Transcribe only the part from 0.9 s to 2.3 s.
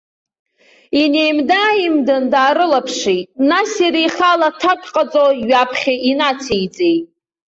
Инеимда-ааимдан